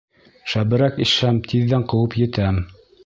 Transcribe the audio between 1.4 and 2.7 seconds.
тиҙҙән ҡыуып етәм.